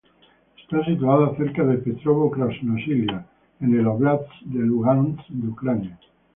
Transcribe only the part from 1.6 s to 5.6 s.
de Petrovo-Krasnosilia en el óblast de Lugansk de